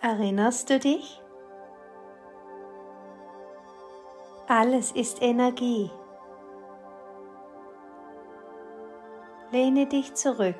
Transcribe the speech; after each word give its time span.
Erinnerst 0.00 0.70
du 0.70 0.78
dich? 0.78 1.20
Alles 4.46 4.92
ist 4.92 5.20
Energie. 5.20 5.90
Lehne 9.50 9.86
dich 9.86 10.14
zurück. 10.14 10.54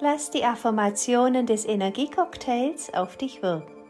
Lass 0.00 0.30
die 0.30 0.42
Affirmationen 0.44 1.44
des 1.44 1.66
Energiecocktails 1.66 2.94
auf 2.94 3.18
dich 3.18 3.42
wirken. 3.42 3.84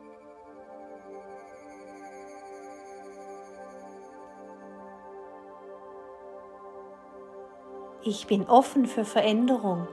Ich 8.02 8.26
bin 8.26 8.48
offen 8.48 8.86
für 8.86 9.04
Veränderung. 9.04 9.86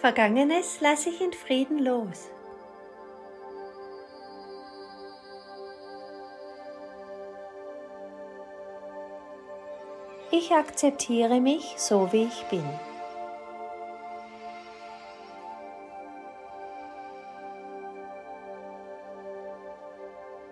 Vergangenes 0.00 0.80
lasse 0.80 1.08
ich 1.08 1.20
in 1.20 1.32
Frieden 1.32 1.80
los. 1.80 2.30
Ich 10.30 10.52
akzeptiere 10.52 11.40
mich 11.40 11.74
so, 11.78 12.12
wie 12.12 12.24
ich 12.24 12.44
bin. 12.44 12.62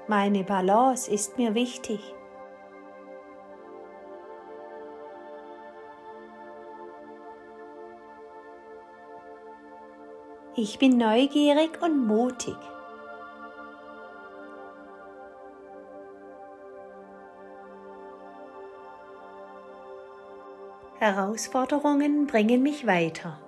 Meine 0.09 0.43
Balance 0.43 1.09
ist 1.09 1.39
mir 1.39 1.55
wichtig. 1.55 2.01
Ich 10.59 10.79
bin 10.79 10.97
neugierig 10.97 11.83
und 11.83 12.07
mutig. 12.07 12.57
Herausforderungen 20.99 22.27
bringen 22.27 22.63
mich 22.63 22.87
weiter. 22.87 23.39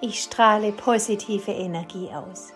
Ich 0.00 0.22
strahle 0.22 0.70
positive 0.70 1.50
Energie 1.50 2.08
aus. 2.12 2.52